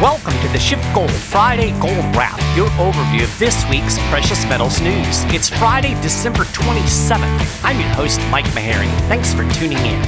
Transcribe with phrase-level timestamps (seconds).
[0.00, 5.24] Welcome to the Schiffgold Friday Gold Wrap, your overview of this week's precious metals news.
[5.24, 7.62] It's Friday, December 27th.
[7.62, 8.88] I'm your host, Mike Maharrey.
[9.08, 10.00] Thanks for tuning in.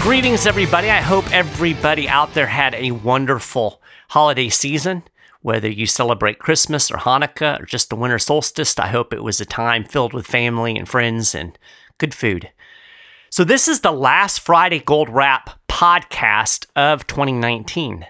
[0.00, 0.90] Greetings, everybody.
[0.90, 5.02] I hope everybody out there had a wonderful holiday season.
[5.42, 9.40] Whether you celebrate Christmas or Hanukkah or just the winter solstice, I hope it was
[9.40, 11.58] a time filled with family and friends and
[11.98, 12.50] good food.
[13.34, 18.06] So, this is the last Friday Gold Wrap podcast of 2019,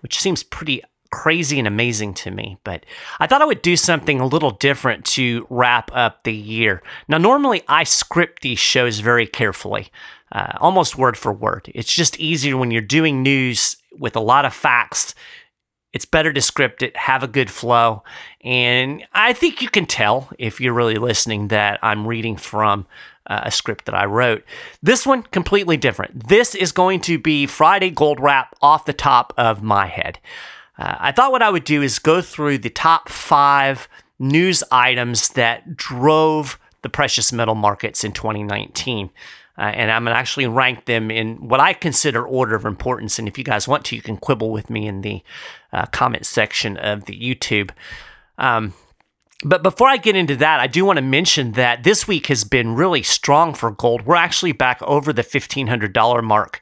[0.00, 0.82] which seems pretty
[1.12, 2.56] crazy and amazing to me.
[2.64, 2.84] But
[3.20, 6.82] I thought I would do something a little different to wrap up the year.
[7.06, 9.92] Now, normally I script these shows very carefully
[10.32, 11.70] uh, almost word for word.
[11.72, 15.14] It's just easier when you're doing news with a lot of facts.
[15.94, 18.02] It's better to script it, have a good flow.
[18.42, 22.86] And I think you can tell if you're really listening that I'm reading from
[23.26, 24.44] uh, a script that I wrote.
[24.82, 26.28] This one, completely different.
[26.28, 30.18] This is going to be Friday Gold Wrap off the top of my head.
[30.76, 35.28] Uh, I thought what I would do is go through the top five news items
[35.30, 39.10] that drove the precious metal markets in 2019.
[39.56, 43.18] Uh, and I'm going to actually rank them in what I consider order of importance.
[43.18, 45.22] And if you guys want to, you can quibble with me in the
[45.72, 47.70] uh, comment section of the YouTube.
[48.36, 48.74] Um,
[49.44, 52.44] but before I get into that, I do want to mention that this week has
[52.44, 54.06] been really strong for gold.
[54.06, 56.60] We're actually back over the $1,500 mark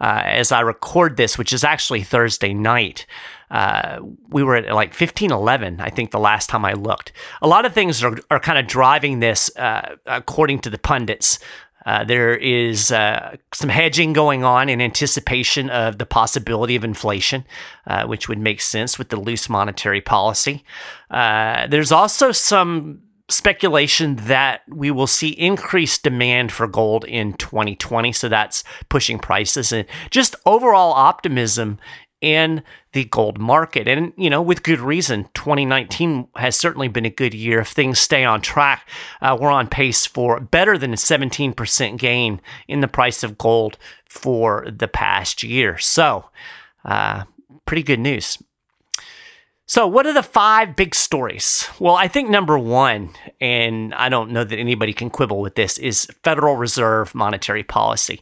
[0.00, 3.06] uh, as I record this, which is actually Thursday night.
[3.50, 7.12] Uh, we were at like 1511, I think, the last time I looked.
[7.42, 11.38] A lot of things are, are kind of driving this, uh, according to the pundits.
[11.84, 17.44] Uh, there is uh, some hedging going on in anticipation of the possibility of inflation,
[17.86, 20.64] uh, which would make sense with the loose monetary policy.
[21.10, 28.12] Uh, there's also some speculation that we will see increased demand for gold in 2020.
[28.12, 31.78] So that's pushing prices and just overall optimism
[32.22, 33.86] in the gold market.
[33.86, 37.60] And, you know, with good reason, 2019 has certainly been a good year.
[37.60, 38.88] If things stay on track,
[39.20, 43.76] uh, we're on pace for better than a 17% gain in the price of gold
[44.08, 45.76] for the past year.
[45.78, 46.30] So,
[46.84, 47.24] uh,
[47.66, 48.38] pretty good news.
[49.66, 51.66] So, what are the five big stories?
[51.78, 53.10] Well, I think number one,
[53.40, 58.20] and I don't know that anybody can quibble with this, is Federal Reserve monetary policy.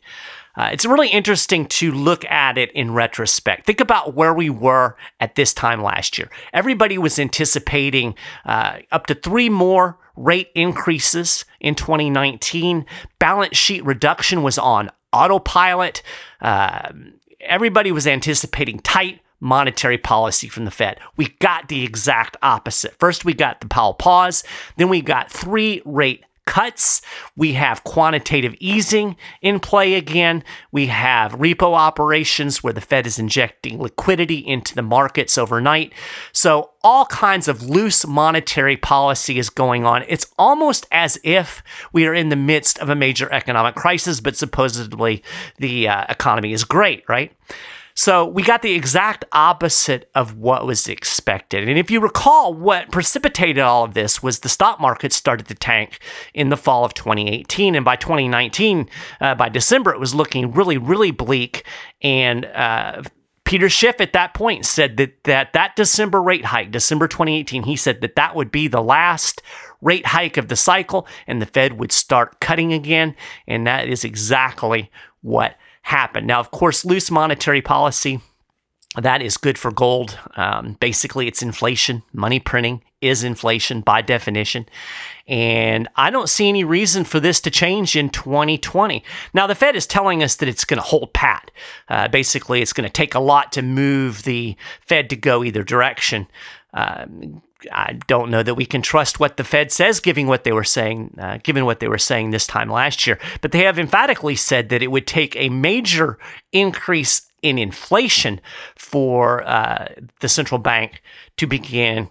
[0.57, 3.67] Uh, it's really interesting to look at it in retrospect.
[3.67, 6.31] Think about where we were at this time last year.
[6.53, 12.85] Everybody was anticipating uh, up to three more rate increases in 2019.
[13.19, 16.03] Balance sheet reduction was on autopilot.
[16.41, 16.93] Uh,
[17.41, 21.01] everybody was anticipating tight monetary policy from the Fed.
[21.17, 22.95] We got the exact opposite.
[22.99, 24.45] First, we got the Powell pause,
[24.77, 27.01] then we got three rate cuts.
[27.37, 30.43] We have quantitative easing in play again.
[30.73, 35.93] We have repo operations where the Fed is injecting liquidity into the markets overnight.
[36.33, 40.03] So, all kinds of loose monetary policy is going on.
[40.09, 41.63] It's almost as if
[41.93, 45.23] we are in the midst of a major economic crisis, but supposedly
[45.59, 47.33] the uh, economy is great, right?
[48.01, 51.69] So we got the exact opposite of what was expected.
[51.69, 55.55] And if you recall, what precipitated all of this was the stock market started to
[55.55, 55.99] tank
[56.33, 57.75] in the fall of 2018.
[57.75, 58.89] And by 2019,
[59.21, 61.67] uh, by December, it was looking really, really bleak.
[62.01, 63.03] And uh,
[63.45, 67.77] Peter Schiff at that point said that, that that December rate hike, December 2018, he
[67.77, 69.43] said that that would be the last
[69.83, 73.15] rate hike of the cycle and the Fed would start cutting again.
[73.47, 74.91] And that is exactly
[75.21, 76.27] what happen.
[76.27, 78.21] Now, of course, loose monetary policy.
[78.97, 80.19] That is good for gold.
[80.37, 82.03] Um, basically, it's inflation.
[82.13, 84.67] Money printing is inflation by definition.
[85.29, 89.05] And I don't see any reason for this to change in 2020.
[89.33, 91.53] Now, the Fed is telling us that it's going to hold pat.
[91.89, 95.63] Uh, basically, it's going to take a lot to move the Fed to go either
[95.63, 96.27] direction.
[96.75, 97.43] Um,
[97.73, 100.65] I don't know that we can trust what the Fed says, given what they were
[100.65, 103.19] saying, uh, given what they were saying this time last year.
[103.41, 106.19] But they have emphatically said that it would take a major
[106.53, 108.41] increase in inflation
[108.77, 109.89] for uh,
[110.21, 111.03] the central bank
[111.37, 112.11] to begin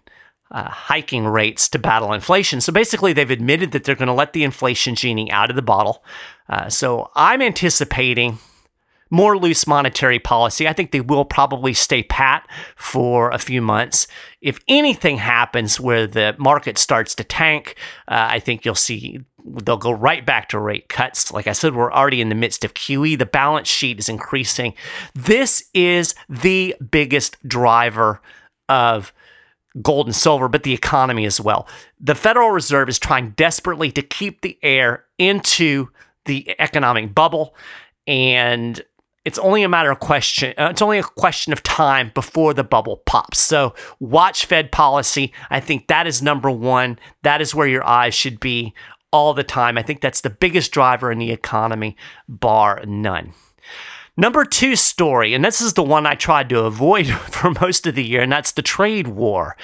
[0.51, 2.61] uh, hiking rates to battle inflation.
[2.61, 5.61] So basically, they've admitted that they're going to let the inflation genie out of the
[5.61, 6.03] bottle.
[6.47, 8.39] Uh, so I'm anticipating
[9.09, 10.67] more loose monetary policy.
[10.67, 14.07] I think they will probably stay pat for a few months.
[14.41, 17.75] If anything happens where the market starts to tank,
[18.07, 21.31] uh, I think you'll see they'll go right back to rate cuts.
[21.31, 23.17] Like I said, we're already in the midst of QE.
[23.17, 24.73] The balance sheet is increasing.
[25.15, 28.21] This is the biggest driver
[28.67, 29.13] of
[29.81, 31.67] gold and silver, but the economy as well.
[31.99, 35.89] The Federal Reserve is trying desperately to keep the air into
[36.25, 37.55] the economic bubble
[38.07, 38.81] and
[39.29, 40.55] it's only a matter of question.
[40.57, 43.37] Uh, it's only a question of time before the bubble pops.
[43.37, 45.31] So watch Fed policy.
[45.51, 46.97] I think that is number one.
[47.21, 48.73] That is where your eyes should be
[49.13, 49.77] all the time.
[49.77, 51.95] I think that's the biggest driver in the economy,
[52.27, 53.33] bar none.
[54.19, 57.95] Number two story, and this is the one I tried to avoid for most of
[57.95, 59.55] the year, and that's the trade war.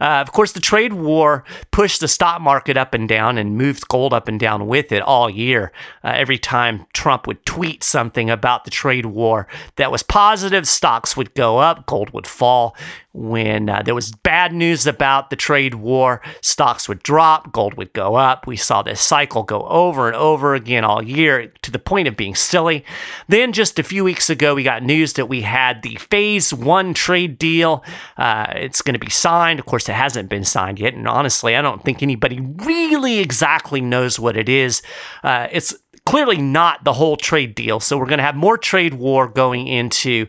[0.00, 3.86] Uh, of course, the trade war pushed the stock market up and down and moved
[3.86, 5.70] gold up and down with it all year.
[6.02, 9.46] Uh, every time Trump would tweet something about the trade war
[9.76, 12.74] that was positive, stocks would go up, gold would fall.
[13.12, 17.92] When uh, there was bad news about the trade war, stocks would drop, gold would
[17.92, 18.46] go up.
[18.46, 22.16] We saw this cycle go over and over again all year to the point of
[22.16, 22.84] being silly.
[23.26, 26.94] Then, just a few weeks ago, we got news that we had the phase one
[26.94, 27.82] trade deal.
[28.16, 29.58] Uh, it's going to be signed.
[29.58, 30.94] Of course, it hasn't been signed yet.
[30.94, 34.82] And honestly, I don't think anybody really exactly knows what it is.
[35.24, 35.74] Uh, it's
[36.06, 37.80] clearly not the whole trade deal.
[37.80, 40.28] So we're going to have more trade war going into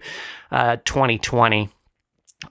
[0.51, 1.69] uh, 2020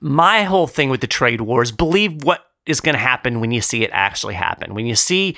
[0.01, 3.51] my whole thing with the trade war is believe what is going to happen when
[3.51, 4.75] you see it actually happen.
[4.75, 5.37] When you see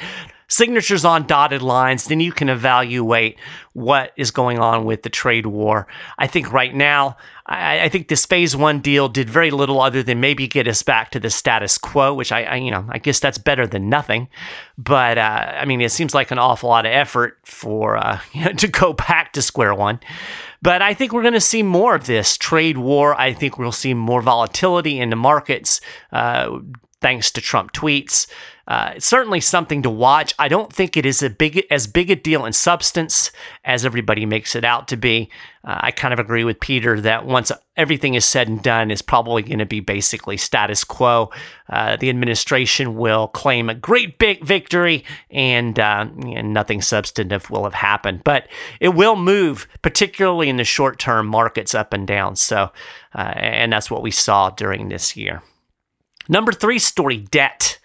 [0.53, 3.39] signatures on dotted lines, then you can evaluate
[3.73, 5.87] what is going on with the trade war.
[6.19, 7.17] I think right now,
[7.47, 10.83] I, I, think this phase one deal did very little other than maybe get us
[10.83, 13.89] back to the status quo, which I, I you know, I guess that's better than
[13.89, 14.29] nothing.
[14.77, 18.45] But uh, I mean, it seems like an awful lot of effort for uh, you
[18.45, 20.01] know, to go back to square one.
[20.61, 23.19] But I think we're going to see more of this trade war.
[23.19, 25.81] I think we'll see more volatility in the markets
[26.13, 26.59] uh,
[27.03, 28.27] thanks to Trump tweets.
[28.69, 30.35] Uh, it's certainly something to watch.
[30.39, 33.33] I don't think it is a big as big a deal in substance
[33.65, 35.31] as everybody makes it out to be.
[35.65, 39.03] Uh, I kind of agree with Peter that once everything is said and done, it's
[39.03, 41.31] probably going to be basically status quo.
[41.69, 47.65] Uh, the administration will claim a great big victory, and, uh, and nothing substantive will
[47.65, 48.23] have happened.
[48.23, 48.47] But
[48.79, 52.37] it will move, particularly in the short term markets, up and down.
[52.37, 52.71] So,
[53.15, 55.43] uh, and that's what we saw during this year.
[56.29, 57.79] Number three story debt.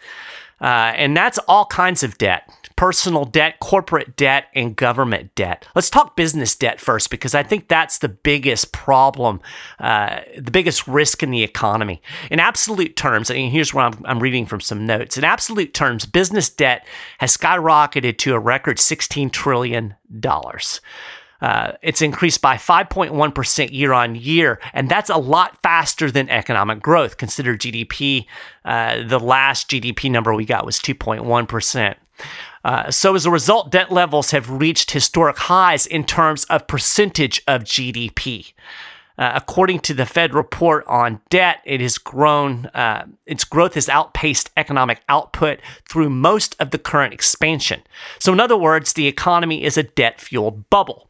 [0.59, 5.65] Uh, and that's all kinds of debt personal debt, corporate debt, and government debt.
[5.75, 9.41] Let's talk business debt first because I think that's the biggest problem,
[9.79, 12.01] uh, the biggest risk in the economy.
[12.31, 15.17] In absolute terms, and here's where I'm, I'm reading from some notes.
[15.17, 16.87] In absolute terms, business debt
[17.17, 19.95] has skyrocketed to a record $16 trillion.
[21.41, 26.81] Uh, it's increased by 5.1% year on year, and that's a lot faster than economic
[26.81, 27.17] growth.
[27.17, 28.25] Consider GDP.
[28.65, 31.95] Uh, the last GDP number we got was 2.1%.
[32.63, 37.41] Uh, so, as a result, debt levels have reached historic highs in terms of percentage
[37.47, 38.53] of GDP.
[39.17, 42.67] Uh, according to the Fed report on debt, it has grown.
[42.67, 45.59] Uh, its growth has outpaced economic output
[45.89, 47.81] through most of the current expansion.
[48.19, 51.06] So, in other words, the economy is a debt-fueled bubble.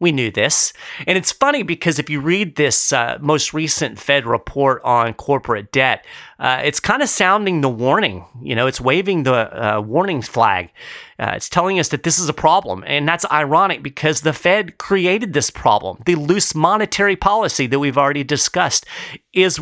[0.00, 0.72] We knew this.
[1.06, 5.72] And it's funny because if you read this uh, most recent Fed report on corporate
[5.72, 6.04] debt,
[6.38, 8.24] uh, it's kind of sounding the warning.
[8.40, 10.72] You know, it's waving the uh, warning flag.
[11.18, 12.84] Uh, it's telling us that this is a problem.
[12.86, 15.98] And that's ironic because the Fed created this problem.
[16.06, 18.86] The loose monetary policy that we've already discussed
[19.32, 19.60] is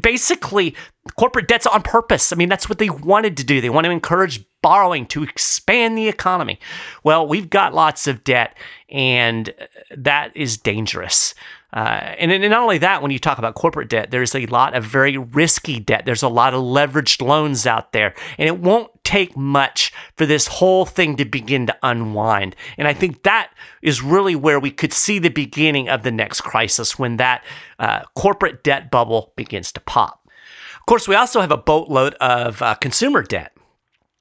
[0.00, 0.74] basically
[1.16, 2.32] corporate debt's on purpose.
[2.32, 3.60] I mean, that's what they wanted to do.
[3.60, 6.58] They want to encourage borrowing to expand the economy.
[7.02, 8.56] Well, we've got lots of debt,
[8.88, 9.52] and
[9.96, 11.34] that is dangerous.
[11.72, 14.74] Uh, and, and not only that, when you talk about corporate debt, there's a lot
[14.74, 16.04] of very risky debt.
[16.04, 20.46] There's a lot of leveraged loans out there, and it won't take much for this
[20.46, 22.54] whole thing to begin to unwind.
[22.78, 23.50] And I think that
[23.82, 27.44] is really where we could see the beginning of the next crisis when that
[27.80, 30.28] uh, corporate debt bubble begins to pop.
[30.76, 33.56] Of course, we also have a boatload of uh, consumer debt.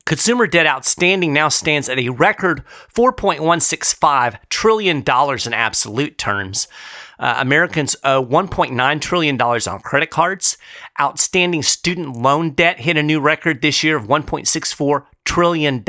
[0.07, 2.63] Consumer debt outstanding now stands at a record
[2.95, 6.67] $4.165 trillion in absolute terms.
[7.19, 10.57] Uh, Americans owe $1.9 trillion on credit cards.
[10.99, 15.83] Outstanding student loan debt hit a new record this year of $1.64 trillion.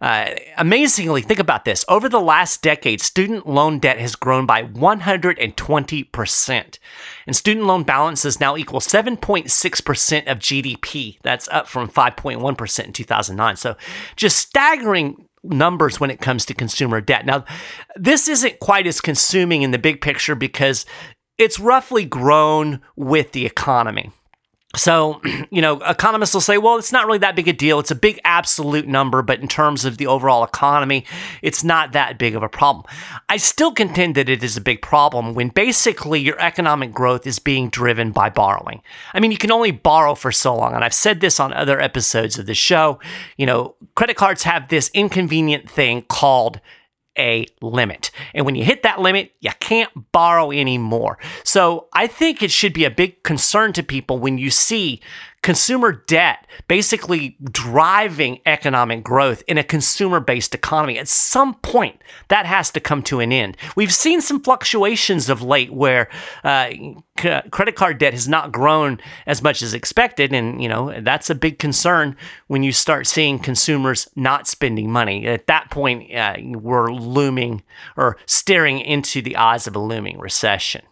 [0.00, 1.84] Uh, amazingly, think about this.
[1.86, 6.78] Over the last decade, student loan debt has grown by 120%.
[7.26, 11.18] And student loan balances now equal 7.6% of GDP.
[11.22, 13.56] That's up from 5.1% in 2009.
[13.56, 13.76] So
[14.16, 17.26] just staggering numbers when it comes to consumer debt.
[17.26, 17.44] Now,
[17.96, 20.86] this isn't quite as consuming in the big picture because
[21.38, 24.10] it's roughly grown with the economy.
[24.76, 27.80] So, you know, economists will say, well, it's not really that big a deal.
[27.80, 31.04] It's a big absolute number, but in terms of the overall economy,
[31.42, 32.86] it's not that big of a problem.
[33.28, 37.38] I still contend that it is a big problem when basically your economic growth is
[37.38, 38.82] being driven by borrowing.
[39.12, 40.74] I mean, you can only borrow for so long.
[40.74, 43.00] And I've said this on other episodes of the show.
[43.36, 46.60] You know, credit cards have this inconvenient thing called
[47.20, 48.10] a limit.
[48.34, 51.18] And when you hit that limit, you can't borrow anymore.
[51.44, 55.00] So I think it should be a big concern to people when you see
[55.42, 60.98] consumer debt basically driving economic growth in a consumer based economy.
[60.98, 63.56] At some point, that has to come to an end.
[63.74, 66.08] We've seen some fluctuations of late where
[66.44, 66.70] uh,
[67.18, 70.34] c- credit card debt has not grown as much as expected.
[70.34, 72.16] And, you know, that's a big concern
[72.48, 75.26] when you start seeing consumers not spending money.
[75.26, 77.62] At that point, uh, we're looming
[77.96, 80.82] or staring into the eyes of a looming recession.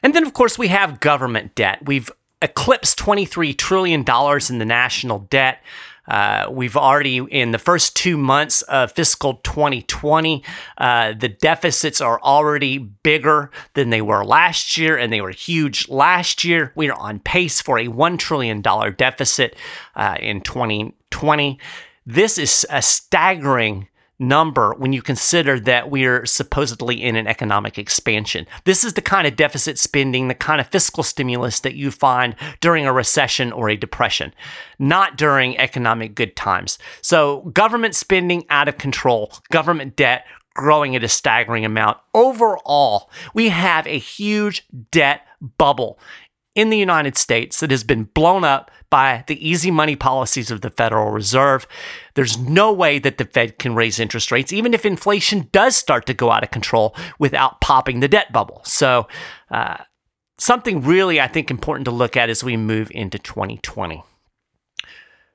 [0.00, 1.80] And then, of course, we have government debt.
[1.84, 2.08] We've
[2.42, 5.62] eclipsed $23 trillion in the national debt.
[6.06, 10.42] Uh, we've already, in the first two months of fiscal 2020,
[10.78, 15.86] uh, the deficits are already bigger than they were last year, and they were huge
[15.88, 16.72] last year.
[16.74, 19.54] We are on pace for a $1 trillion deficit
[19.96, 21.58] uh, in 2020.
[22.06, 28.46] This is a staggering number when you consider that we're supposedly in an economic expansion.
[28.64, 32.34] This is the kind of deficit spending, the kind of fiscal stimulus that you find
[32.60, 34.34] during a recession or a depression,
[34.78, 36.78] not during economic good times.
[37.02, 41.98] So, government spending out of control, government debt growing at a staggering amount.
[42.14, 45.22] Overall, we have a huge debt
[45.56, 46.00] bubble
[46.54, 50.60] in the United States that has been blown up by the easy money policies of
[50.60, 51.66] the Federal Reserve.
[52.14, 56.06] There's no way that the Fed can raise interest rates, even if inflation does start
[56.06, 58.62] to go out of control without popping the debt bubble.
[58.64, 59.06] So,
[59.50, 59.76] uh,
[60.38, 64.02] something really, I think, important to look at as we move into 2020.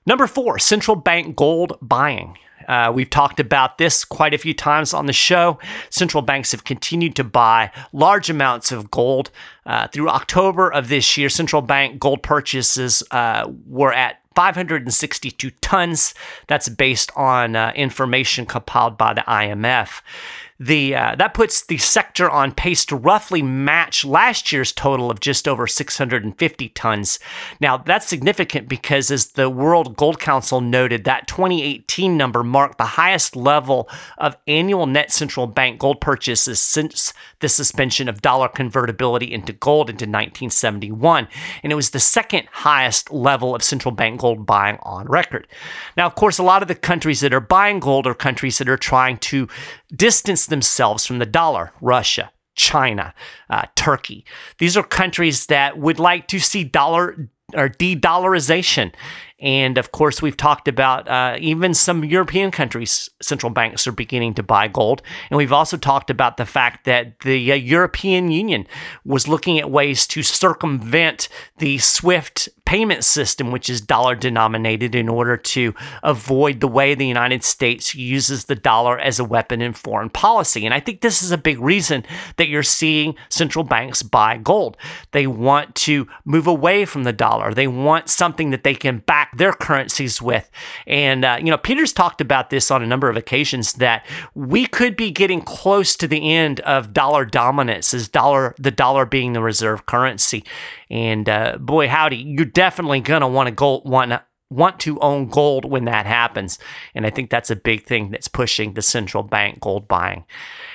[0.06, 2.38] Number four, central bank gold buying.
[2.68, 5.60] Uh, we've talked about this quite a few times on the show.
[5.90, 9.32] Central banks have continued to buy large amounts of gold.
[9.66, 16.14] Uh, through October of this year, central bank gold purchases uh, were at 562 tons.
[16.48, 20.02] That's based on uh, information compiled by the IMF
[20.60, 25.20] the uh, that puts the sector on pace to roughly match last year's total of
[25.20, 27.20] just over 650 tons.
[27.60, 32.84] Now that's significant because, as the World Gold Council noted, that 2018 number marked the
[32.84, 39.34] highest level of annual net central bank gold purchases since the suspension of dollar convertibility
[39.34, 41.28] into gold into 1971,
[41.64, 45.48] and it was the second highest level of central bank gold buying on record.
[45.98, 48.70] Now, of course, a lot of the countries that are buying gold are countries that
[48.70, 49.48] are trying to
[49.96, 53.14] distance themselves from the dollar Russia, China,
[53.50, 54.26] uh, Turkey.
[54.60, 58.94] These are countries that would like to see dollar or de dollarization
[59.44, 64.36] and of course, we've talked about uh, even some European countries' central banks are beginning
[64.36, 65.02] to buy gold.
[65.30, 68.66] And we've also talked about the fact that the uh, European Union
[69.04, 75.10] was looking at ways to circumvent the SWIFT payment system, which is dollar denominated, in
[75.10, 79.74] order to avoid the way the United States uses the dollar as a weapon in
[79.74, 80.64] foreign policy.
[80.66, 82.06] And I think this is a big reason
[82.38, 84.78] that you're seeing central banks buy gold.
[85.12, 89.33] They want to move away from the dollar, they want something that they can back
[89.38, 90.50] their currencies with.
[90.88, 94.66] And, uh, you know, Peter's talked about this on a number of occasions that we
[94.66, 99.34] could be getting close to the end of dollar dominance as dollar, the dollar being
[99.34, 100.44] the reserve currency.
[100.90, 104.14] And uh, boy, howdy, you're definitely going to want to go, want
[104.54, 106.60] want to own gold when that happens.
[106.96, 110.26] And I think that's a big thing that's pushing the central bank gold buying.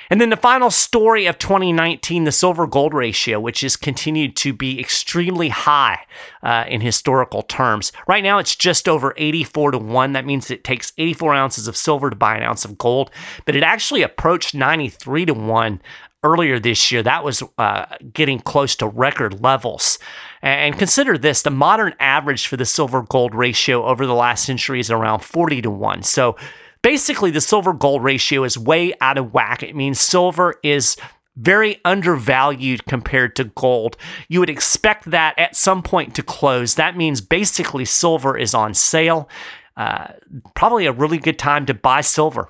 [0.09, 4.53] And then the final story of 2019, the silver gold ratio, which has continued to
[4.53, 5.99] be extremely high
[6.41, 7.91] uh, in historical terms.
[8.07, 10.13] Right now, it's just over 84 to 1.
[10.13, 13.11] That means it takes 84 ounces of silver to buy an ounce of gold,
[13.45, 15.81] but it actually approached 93 to 1
[16.23, 17.03] earlier this year.
[17.03, 19.99] That was uh, getting close to record levels.
[20.41, 24.79] And consider this the modern average for the silver gold ratio over the last century
[24.79, 26.03] is around 40 to 1.
[26.03, 26.35] So
[26.81, 29.63] Basically, the silver gold ratio is way out of whack.
[29.63, 30.95] It means silver is
[31.35, 33.97] very undervalued compared to gold.
[34.29, 36.75] You would expect that at some point to close.
[36.75, 39.29] That means basically silver is on sale.
[39.75, 40.07] Uh,
[40.55, 42.49] probably a really good time to buy silver.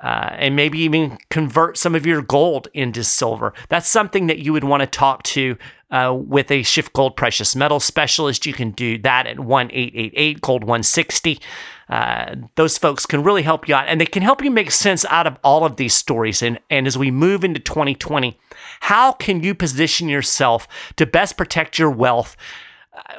[0.00, 3.52] Uh, and maybe even convert some of your gold into silver.
[3.68, 5.56] That's something that you would want to talk to
[5.90, 8.46] uh, with a Schiffgold precious metal specialist.
[8.46, 11.40] You can do that at 1 888 Gold 160.
[11.88, 15.04] Uh, those folks can really help you out and they can help you make sense
[15.06, 16.42] out of all of these stories.
[16.42, 18.38] And, and as we move into 2020,
[18.80, 22.36] how can you position yourself to best protect your wealth?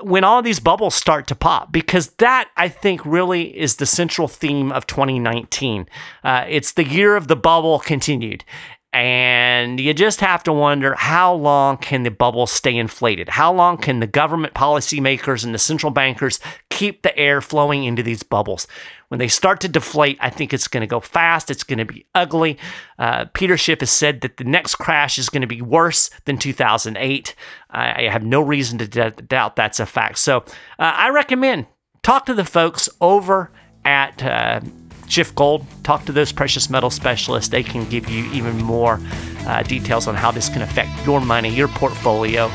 [0.02, 4.28] When all these bubbles start to pop, because that I think really is the central
[4.28, 5.88] theme of 2019.
[6.24, 8.44] Uh, it's the year of the bubble continued.
[8.92, 13.30] And you just have to wonder how long can the bubble stay inflated?
[13.30, 16.40] How long can the government policymakers and the central bankers
[16.72, 18.66] keep the air flowing into these bubbles?
[19.10, 21.52] When they start to deflate, I think it's going to go fast.
[21.52, 22.58] It's going to be ugly.
[22.98, 26.40] Uh, Peter Schiff has said that the next crash is going to be worse than
[26.40, 27.36] 2008.
[27.70, 30.18] I, I have no reason to d- doubt that's a fact.
[30.18, 30.38] So
[30.80, 31.68] uh, I recommend
[32.02, 33.52] talk to the folks over
[33.86, 34.24] at.
[34.24, 34.62] Uh,
[35.10, 37.50] Schiffgold, talk to those precious metal specialists.
[37.50, 39.00] They can give you even more
[39.48, 42.52] uh, details on how this can affect your money, your portfolio,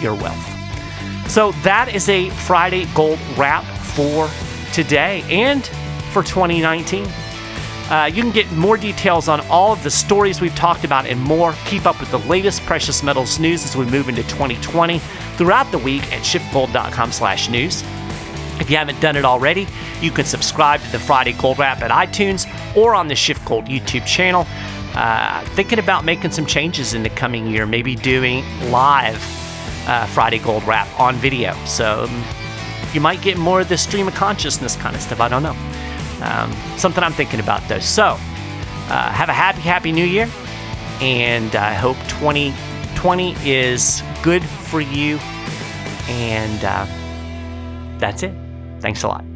[0.00, 0.56] your wealth.
[1.30, 4.28] So that is a Friday gold wrap for
[4.72, 5.66] today and
[6.12, 7.06] for 2019.
[7.88, 11.20] Uh, you can get more details on all of the stories we've talked about and
[11.20, 11.54] more.
[11.64, 14.98] Keep up with the latest precious metals news as we move into 2020
[15.36, 17.84] throughout the week at schiffgold.com/news.
[18.60, 19.66] If you haven't done it already,
[20.00, 22.46] you can subscribe to the Friday Gold Wrap at iTunes
[22.76, 24.46] or on the Schiffgold YouTube channel.
[24.94, 29.22] Uh, thinking about making some changes in the coming year, maybe doing live
[29.86, 31.54] uh, Friday Gold Wrap on video.
[31.66, 32.24] So um,
[32.94, 35.20] you might get more of the stream of consciousness kind of stuff.
[35.20, 35.56] I don't know.
[36.22, 37.78] Um, something I'm thinking about though.
[37.78, 38.04] So
[38.88, 40.30] uh, have a happy, happy new year.
[41.00, 45.18] And I hope 2020 is good for you.
[46.08, 46.86] And uh,
[47.98, 48.45] that's it.
[48.86, 49.35] Thanks a lot.